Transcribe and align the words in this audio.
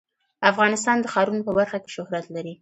افغانستان 0.51 0.97
د 1.01 1.05
ښارونو 1.13 1.45
په 1.47 1.51
برخه 1.59 1.77
کې 1.83 1.89
شهرت 1.95 2.25
لري. 2.35 2.53